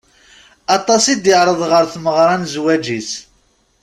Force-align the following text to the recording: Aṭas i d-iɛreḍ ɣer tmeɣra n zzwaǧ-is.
Aṭas 0.77 1.03
i 1.13 1.15
d-iɛreḍ 1.15 1.61
ɣer 1.71 1.83
tmeɣra 1.93 2.35
n 2.37 2.43
zzwaǧ-is. 2.51 3.11